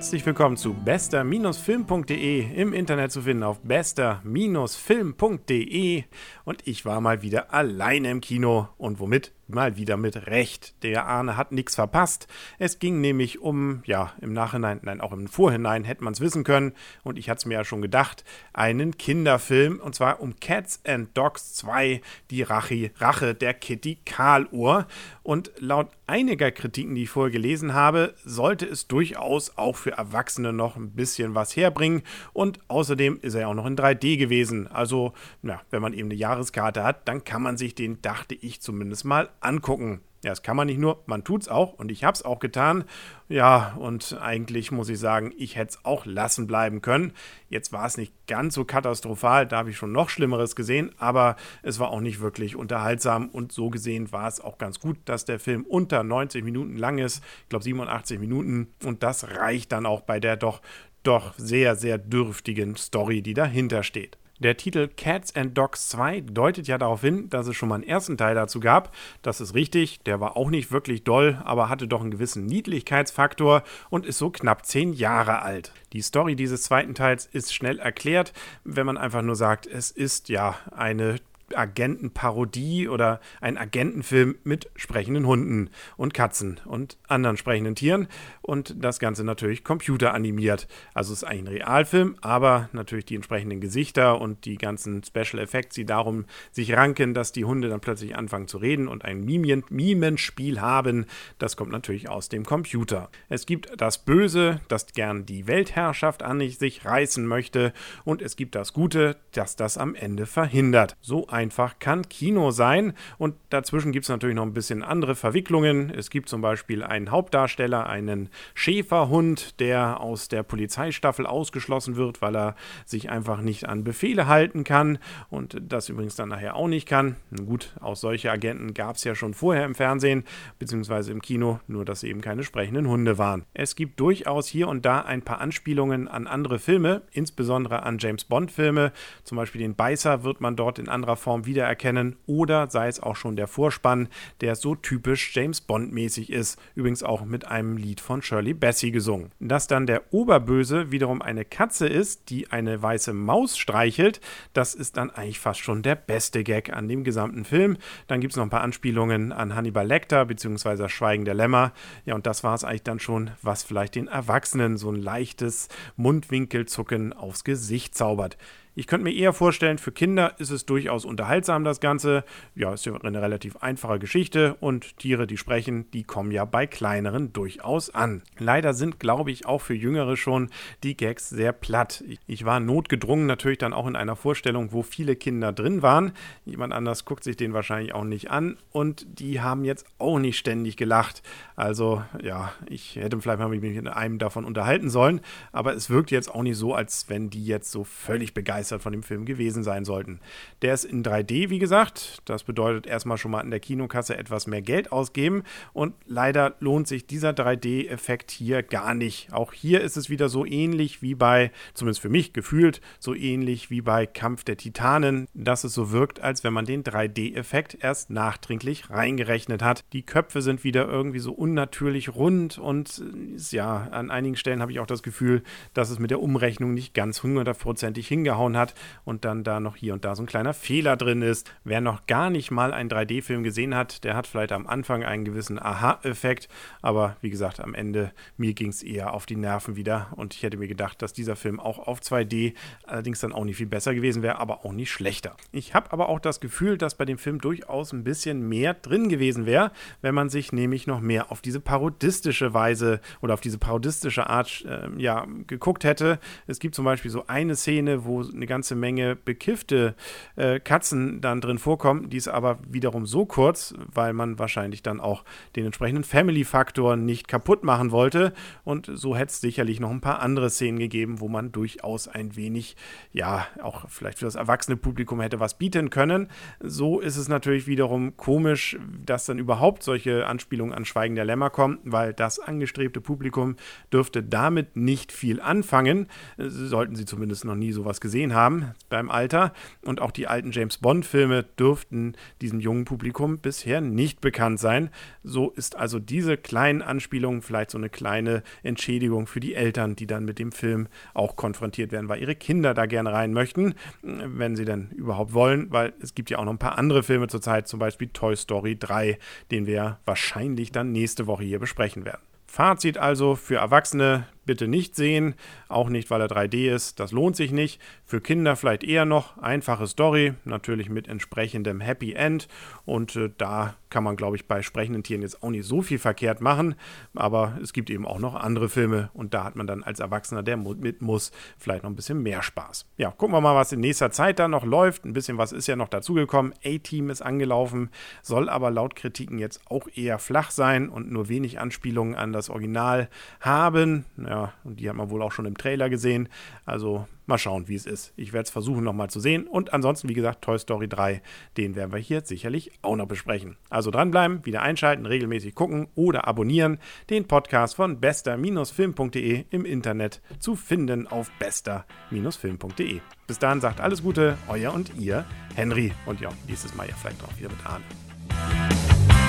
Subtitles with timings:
[0.00, 6.04] Herzlich willkommen zu bester-film.de im Internet zu finden auf bester-film.de
[6.46, 8.70] und ich war mal wieder alleine im Kino.
[8.78, 10.74] Und womit mal wieder mit Recht.
[10.82, 12.28] Der Arne hat nichts verpasst.
[12.58, 16.44] Es ging nämlich um, ja, im Nachhinein, nein, auch im Vorhinein hätte man es wissen
[16.44, 16.72] können.
[17.02, 19.80] Und ich hatte es mir ja schon gedacht, einen Kinderfilm.
[19.80, 22.00] Und zwar um Cats and Dogs 2,
[22.30, 24.86] die Rache, Rache der Kitty Karluhr.
[25.22, 30.52] Und laut einiger Kritiken, die ich vorher gelesen habe, sollte es durchaus auch für Erwachsene
[30.52, 32.02] noch ein bisschen was herbringen.
[32.32, 34.66] Und außerdem ist er ja auch noch in 3D gewesen.
[34.66, 38.60] Also, na, wenn man eben eine Jahreskarte hat, dann kann man sich den, dachte ich
[38.60, 40.00] zumindest mal angucken.
[40.22, 42.40] Ja, das kann man nicht nur, man tut es auch und ich habe es auch
[42.40, 42.84] getan.
[43.30, 47.14] Ja, und eigentlich muss ich sagen, ich hätte es auch lassen bleiben können.
[47.48, 51.36] Jetzt war es nicht ganz so katastrophal, da habe ich schon noch Schlimmeres gesehen, aber
[51.62, 55.24] es war auch nicht wirklich unterhaltsam und so gesehen war es auch ganz gut, dass
[55.24, 57.24] der Film unter 90 Minuten lang ist.
[57.44, 60.60] Ich glaube 87 Minuten und das reicht dann auch bei der doch,
[61.02, 64.18] doch sehr, sehr dürftigen Story, die dahinter steht.
[64.40, 67.84] Der Titel Cats and Dogs 2 deutet ja darauf hin, dass es schon mal einen
[67.84, 68.94] ersten Teil dazu gab.
[69.20, 73.62] Das ist richtig, der war auch nicht wirklich doll, aber hatte doch einen gewissen Niedlichkeitsfaktor
[73.90, 75.74] und ist so knapp zehn Jahre alt.
[75.92, 78.32] Die Story dieses zweiten Teils ist schnell erklärt,
[78.64, 81.16] wenn man einfach nur sagt, es ist ja eine
[81.56, 88.08] Agentenparodie oder ein Agentenfilm mit sprechenden Hunden und Katzen und anderen sprechenden Tieren
[88.42, 90.68] und das Ganze natürlich computeranimiert.
[90.94, 95.42] Also es ist eigentlich ein Realfilm, aber natürlich die entsprechenden Gesichter und die ganzen Special
[95.42, 99.24] Effects, die darum sich ranken, dass die Hunde dann plötzlich anfangen zu reden und ein
[99.24, 101.06] Mimien Mimenspiel haben,
[101.38, 103.10] das kommt natürlich aus dem Computer.
[103.28, 107.72] Es gibt das Böse, das gern die Weltherrschaft an sich reißen möchte
[108.04, 110.96] und es gibt das Gute, das das am Ende verhindert.
[111.00, 112.92] So ein einfach kann Kino sein.
[113.16, 115.90] Und dazwischen gibt es natürlich noch ein bisschen andere Verwicklungen.
[115.90, 122.36] Es gibt zum Beispiel einen Hauptdarsteller, einen Schäferhund, der aus der Polizeistaffel ausgeschlossen wird, weil
[122.36, 124.98] er sich einfach nicht an Befehle halten kann
[125.30, 127.16] und das übrigens dann nachher auch nicht kann.
[127.46, 130.24] Gut, auch solche Agenten gab es ja schon vorher im Fernsehen
[130.58, 131.10] bzw.
[131.10, 133.46] im Kino, nur dass eben keine sprechenden Hunde waren.
[133.54, 138.24] Es gibt durchaus hier und da ein paar Anspielungen an andere Filme, insbesondere an James
[138.24, 138.92] Bond-Filme.
[139.24, 142.98] Zum Beispiel den Beißer wird man dort in anderer Form Form wiedererkennen oder sei es
[142.98, 144.08] auch schon der Vorspann,
[144.40, 149.30] der so typisch James Bond-mäßig ist, übrigens auch mit einem Lied von Shirley Bassey gesungen.
[149.38, 154.20] Dass dann der Oberböse wiederum eine Katze ist, die eine weiße Maus streichelt,
[154.54, 157.76] das ist dann eigentlich fast schon der beste Gag an dem gesamten Film.
[158.08, 160.88] Dann gibt es noch ein paar Anspielungen an Hannibal Lecter bzw.
[160.88, 161.72] Schweigen der Lämmer.
[162.06, 165.68] Ja, und das war es eigentlich dann schon, was vielleicht den Erwachsenen so ein leichtes
[165.94, 168.36] Mundwinkelzucken aufs Gesicht zaubert.
[168.76, 172.24] Ich könnte mir eher vorstellen, für Kinder ist es durchaus unterhaltsam, das Ganze.
[172.54, 176.68] Ja, ist ja eine relativ einfache Geschichte und Tiere, die sprechen, die kommen ja bei
[176.68, 178.22] kleineren durchaus an.
[178.38, 180.50] Leider sind, glaube ich, auch für Jüngere schon
[180.84, 182.04] die Gags sehr platt.
[182.28, 186.12] Ich war notgedrungen natürlich dann auch in einer Vorstellung, wo viele Kinder drin waren.
[186.44, 190.38] Jemand anders guckt sich den wahrscheinlich auch nicht an und die haben jetzt auch nicht
[190.38, 191.24] ständig gelacht.
[191.56, 195.20] Also, ja, ich hätte vielleicht mal mich mit einem davon unterhalten sollen,
[195.50, 198.82] aber es wirkt jetzt auch nicht so, als wenn die jetzt so völlig begeistert begeistert
[198.82, 200.20] von dem Film gewesen sein sollten.
[200.60, 202.20] Der ist in 3D, wie gesagt.
[202.26, 205.44] Das bedeutet erstmal schon mal in der Kinokasse etwas mehr Geld ausgeben.
[205.72, 209.32] Und leider lohnt sich dieser 3D-Effekt hier gar nicht.
[209.32, 213.70] Auch hier ist es wieder so ähnlich wie bei, zumindest für mich gefühlt, so ähnlich
[213.70, 218.10] wie bei Kampf der Titanen, dass es so wirkt, als wenn man den 3D-Effekt erst
[218.10, 219.84] nachträglich reingerechnet hat.
[219.94, 223.02] Die Köpfe sind wieder irgendwie so unnatürlich rund und
[223.50, 225.42] ja, an einigen Stellen habe ich auch das Gefühl,
[225.72, 228.74] dass es mit der Umrechnung nicht ganz hundertprozentig hingehauen reingehauen hat
[229.04, 231.50] und dann da noch hier und da so ein kleiner Fehler drin ist.
[231.64, 235.24] Wer noch gar nicht mal einen 3D-Film gesehen hat, der hat vielleicht am Anfang einen
[235.24, 236.48] gewissen Aha-Effekt,
[236.82, 240.42] aber wie gesagt, am Ende mir ging es eher auf die Nerven wieder und ich
[240.42, 242.54] hätte mir gedacht, dass dieser Film auch auf 2D
[242.86, 245.36] allerdings dann auch nicht viel besser gewesen wäre, aber auch nicht schlechter.
[245.52, 249.08] Ich habe aber auch das Gefühl, dass bei dem Film durchaus ein bisschen mehr drin
[249.08, 249.72] gewesen wäre,
[250.02, 254.64] wenn man sich nämlich noch mehr auf diese parodistische Weise oder auf diese parodistische Art
[254.66, 256.18] äh, ja, geguckt hätte.
[256.46, 259.94] Es gibt zum Beispiel so eine Szene, wo eine ganze Menge bekiffte
[260.36, 262.08] äh, Katzen dann drin vorkommen.
[262.08, 265.24] Die ist aber wiederum so kurz, weil man wahrscheinlich dann auch
[265.56, 268.32] den entsprechenden Family-Faktor nicht kaputt machen wollte.
[268.64, 272.34] Und so hätte es sicherlich noch ein paar andere Szenen gegeben, wo man durchaus ein
[272.34, 272.76] wenig,
[273.12, 276.28] ja, auch vielleicht für das erwachsene Publikum hätte was bieten können.
[276.60, 281.50] So ist es natürlich wiederum komisch, dass dann überhaupt solche Anspielungen an Schweigen der Lämmer
[281.50, 283.56] kommen, weil das angestrebte Publikum
[283.92, 286.06] dürfte damit nicht viel anfangen.
[286.38, 289.52] Sollten sie zumindest noch nie sowas gesehen gesehen haben beim Alter.
[289.84, 294.90] Und auch die alten James Bond-Filme dürften diesem jungen Publikum bisher nicht bekannt sein.
[295.22, 300.06] So ist also diese kleinen Anspielungen vielleicht so eine kleine Entschädigung für die Eltern, die
[300.06, 304.56] dann mit dem Film auch konfrontiert werden, weil ihre Kinder da gerne rein möchten, wenn
[304.56, 307.68] sie denn überhaupt wollen, weil es gibt ja auch noch ein paar andere Filme zurzeit,
[307.68, 309.18] zum Beispiel Toy Story 3,
[309.50, 312.20] den wir wahrscheinlich dann nächste Woche hier besprechen werden.
[312.46, 315.34] Fazit also für Erwachsene bitte nicht sehen,
[315.68, 317.80] auch nicht, weil er 3D ist, das lohnt sich nicht.
[318.04, 322.48] Für Kinder vielleicht eher noch einfache Story, natürlich mit entsprechendem Happy End
[322.84, 325.98] und äh, da kann man, glaube ich, bei sprechenden Tieren jetzt auch nicht so viel
[325.98, 326.74] verkehrt machen,
[327.14, 330.42] aber es gibt eben auch noch andere Filme und da hat man dann als Erwachsener,
[330.42, 332.86] der mit muss, vielleicht noch ein bisschen mehr Spaß.
[332.96, 335.04] Ja, gucken wir mal, was in nächster Zeit da noch läuft.
[335.04, 336.54] Ein bisschen was ist ja noch dazugekommen.
[336.64, 337.90] A-Team ist angelaufen,
[338.22, 342.48] soll aber laut Kritiken jetzt auch eher flach sein und nur wenig Anspielungen an das
[342.48, 343.08] Original
[343.40, 344.04] haben.
[344.16, 346.28] Ja, und die hat man wohl auch schon im Trailer gesehen.
[346.64, 348.12] Also mal schauen, wie es ist.
[348.16, 349.46] Ich werde es versuchen nochmal zu sehen.
[349.46, 351.22] Und ansonsten, wie gesagt, Toy Story 3,
[351.56, 353.56] den werden wir hier sicherlich auch noch besprechen.
[353.70, 356.78] Also dranbleiben, wieder einschalten, regelmäßig gucken oder abonnieren.
[357.08, 363.00] Den Podcast von bester-film.de im Internet zu finden auf bester-film.de.
[363.26, 365.92] Bis dahin sagt alles Gute, euer und ihr, Henry.
[366.06, 369.19] Und ja, nächstes Mal ja vielleicht auch wieder mit Arne.